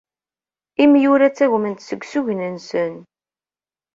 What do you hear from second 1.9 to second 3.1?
usugen-nsen.